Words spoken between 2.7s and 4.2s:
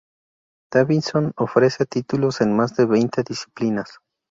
de veinte disciplinas.